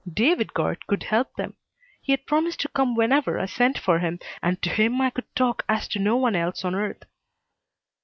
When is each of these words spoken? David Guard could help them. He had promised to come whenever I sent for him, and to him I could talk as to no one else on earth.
David 0.11 0.55
Guard 0.55 0.87
could 0.87 1.03
help 1.03 1.35
them. 1.35 1.53
He 2.01 2.11
had 2.11 2.25
promised 2.25 2.59
to 2.61 2.67
come 2.69 2.95
whenever 2.95 3.37
I 3.39 3.45
sent 3.45 3.77
for 3.77 3.99
him, 3.99 4.17
and 4.41 4.59
to 4.63 4.69
him 4.71 4.99
I 4.99 5.11
could 5.11 5.27
talk 5.35 5.63
as 5.69 5.87
to 5.89 5.99
no 5.99 6.17
one 6.17 6.35
else 6.35 6.65
on 6.65 6.73
earth. 6.73 7.03